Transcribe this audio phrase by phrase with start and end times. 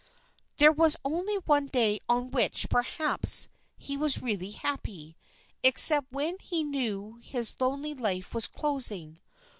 [0.57, 5.15] There was only one day on which, perhaps, he was really happy,
[5.61, 9.19] except when he knew his lonely life was closing.